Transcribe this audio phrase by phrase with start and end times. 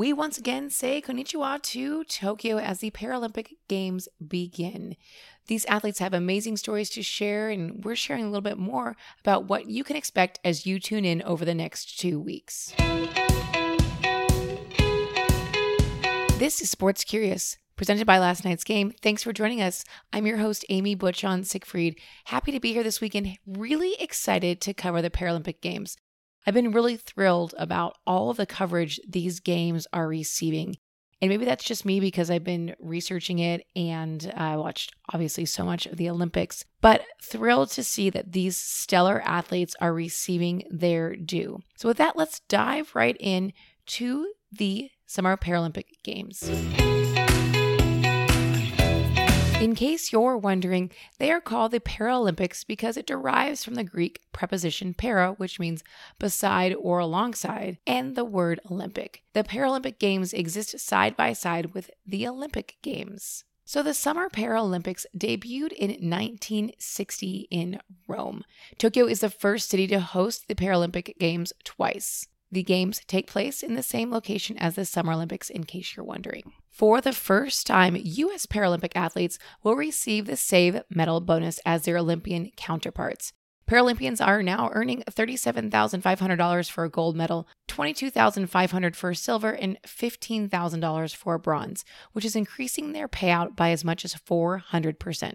[0.00, 4.96] we once again say konnichiwa to Tokyo as the Paralympic Games begin.
[5.46, 9.46] These athletes have amazing stories to share, and we're sharing a little bit more about
[9.46, 12.72] what you can expect as you tune in over the next two weeks.
[16.38, 18.94] This is Sports Curious, presented by last night's game.
[19.02, 19.84] Thanks for joining us.
[20.14, 22.00] I'm your host, Amy Butchon Siegfried.
[22.24, 23.36] Happy to be here this weekend.
[23.46, 25.98] Really excited to cover the Paralympic Games.
[26.46, 30.76] I've been really thrilled about all the coverage these games are receiving.
[31.22, 35.64] And maybe that's just me because I've been researching it and I watched obviously so
[35.64, 41.14] much of the Olympics, but thrilled to see that these stellar athletes are receiving their
[41.14, 41.60] due.
[41.76, 43.52] So, with that, let's dive right in
[43.86, 46.48] to the Summer Paralympic Games.
[49.60, 54.22] In case you're wondering, they are called the Paralympics because it derives from the Greek
[54.32, 55.84] preposition para, which means
[56.18, 59.22] beside or alongside, and the word Olympic.
[59.34, 63.44] The Paralympic Games exist side by side with the Olympic Games.
[63.66, 68.44] So the Summer Paralympics debuted in 1960 in Rome.
[68.78, 72.26] Tokyo is the first city to host the Paralympic Games twice.
[72.52, 76.04] The games take place in the same location as the Summer Olympics, in case you're
[76.04, 76.52] wondering.
[76.68, 78.46] For the first time, U.S.
[78.46, 83.32] Paralympic athletes will receive the SAVE medal bonus as their Olympian counterparts.
[83.70, 91.38] Paralympians are now earning $37,500 for a gold medal, $22,500 for silver, and $15,000 for
[91.38, 95.34] bronze, which is increasing their payout by as much as 400%.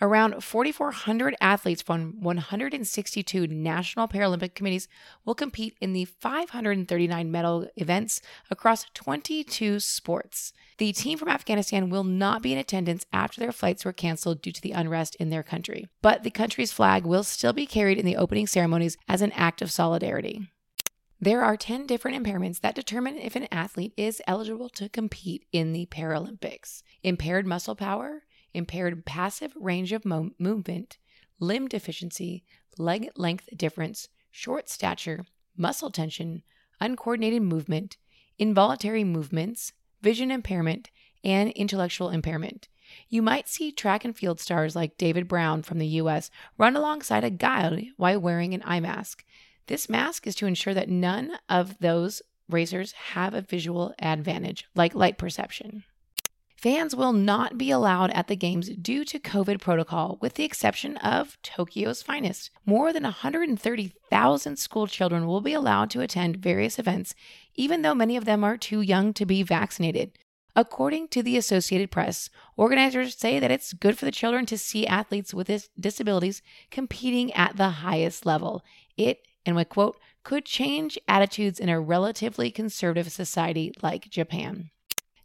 [0.00, 4.86] Around 4,400 athletes from 162 national Paralympic committees
[5.24, 10.52] will compete in the 539 medal events across 22 sports.
[10.78, 14.52] The team from Afghanistan will not be in attendance after their flights were canceled due
[14.52, 18.06] to the unrest in their country, but the country's flag will still be carried in
[18.06, 20.48] the opening ceremonies as an act of solidarity.
[21.20, 25.72] There are 10 different impairments that determine if an athlete is eligible to compete in
[25.72, 28.22] the Paralympics impaired muscle power,
[28.54, 30.98] impaired passive range of mo- movement,
[31.38, 32.44] limb deficiency,
[32.78, 35.24] leg length difference, short stature,
[35.56, 36.42] muscle tension,
[36.80, 37.96] uncoordinated movement,
[38.38, 40.90] involuntary movements, vision impairment,
[41.24, 42.68] and intellectual impairment.
[43.08, 47.24] You might see track and field stars like David Brown from the US run alongside
[47.24, 49.24] a guide while wearing an eye mask.
[49.66, 54.94] This mask is to ensure that none of those racers have a visual advantage, like
[54.94, 55.84] light perception.
[56.58, 60.96] Fans will not be allowed at the games due to COVID protocol, with the exception
[60.96, 62.50] of Tokyo's finest.
[62.66, 67.14] More than 130,000 school children will be allowed to attend various events,
[67.54, 70.18] even though many of them are too young to be vaccinated.
[70.56, 74.84] According to the Associated Press, organizers say that it's good for the children to see
[74.84, 76.42] athletes with disabilities
[76.72, 78.64] competing at the highest level.
[78.96, 84.70] It, and we quote, could change attitudes in a relatively conservative society like Japan.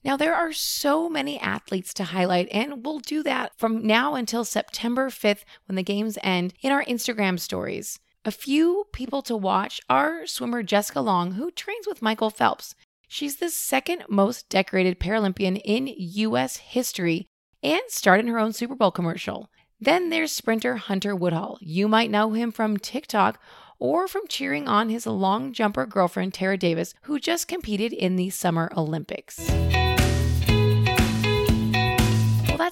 [0.06, 4.44] Now, there are so many athletes to highlight, and we'll do that from now until
[4.44, 8.00] September 5th when the games end in our Instagram stories.
[8.25, 12.75] A few people to watch are swimmer Jessica Long, who trains with Michael Phelps.
[13.08, 16.58] She's the second most decorated Paralympian in U.S.
[16.58, 17.28] history
[17.62, 19.50] and starred in her own Super Bowl commercial.
[19.80, 21.58] Then there's sprinter Hunter Woodhall.
[21.62, 23.40] You might know him from TikTok
[23.80, 28.30] or from cheering on his long jumper girlfriend, Tara Davis, who just competed in the
[28.30, 29.50] Summer Olympics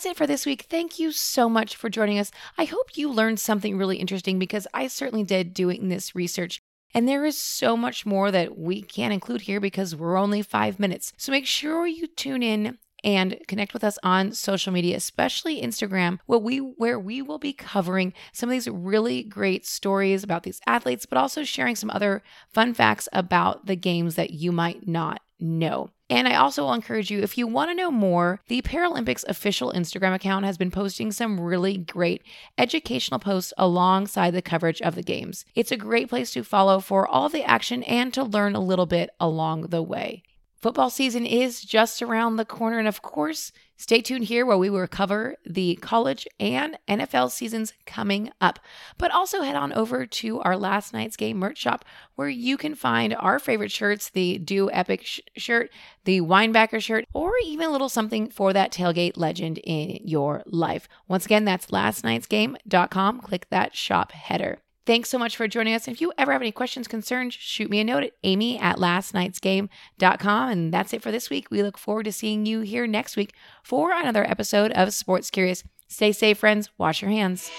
[0.02, 0.66] that's it for this week.
[0.68, 2.32] Thank you so much for joining us.
[2.58, 6.60] I hope you learned something really interesting because I certainly did doing this research.
[6.92, 10.80] And there is so much more that we can't include here because we're only five
[10.80, 11.14] minutes.
[11.18, 16.18] So make sure you tune in and connect with us on social media, especially Instagram,
[16.26, 20.62] where we where we will be covering some of these really great stories about these
[20.66, 25.22] athletes, but also sharing some other fun facts about the games that you might not
[25.40, 25.92] know.
[26.12, 29.72] And I also will encourage you if you want to know more, the Paralympics official
[29.72, 32.22] Instagram account has been posting some really great
[32.58, 35.46] educational posts alongside the coverage of the games.
[35.56, 38.86] It's a great place to follow for all the action and to learn a little
[38.86, 40.24] bit along the way.
[40.62, 42.78] Football season is just around the corner.
[42.78, 47.74] And of course, stay tuned here where we will cover the college and NFL seasons
[47.88, 48.60] coming up.
[49.00, 52.76] But also head on over to our last night's game merch shop where you can
[52.76, 55.72] find our favorite shirts the Do Epic sh- shirt,
[56.06, 60.88] the Winebacker shirt, or even a little something for that tailgate legend in your life.
[61.08, 63.22] Once again, that's lastnightsgame.com.
[63.22, 64.60] Click that shop header.
[64.86, 65.88] Thanks so much for joining us.
[65.88, 68.78] And if you ever have any questions, concerns, shoot me a note at amy at
[68.78, 70.50] lastnightsgame.com.
[70.50, 71.52] And that's it for this week.
[71.52, 73.34] We look forward to seeing you here next week
[73.64, 75.64] for another episode of Sports Curious.
[75.88, 76.70] Stay safe, friends.
[76.78, 77.52] Wash your hands.